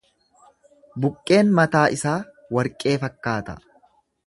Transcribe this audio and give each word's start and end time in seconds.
Buqqeen 1.03 1.51
mataa 1.59 1.83
isaa 1.97 2.15
warqee 2.59 2.97
fakkaata. 3.07 3.59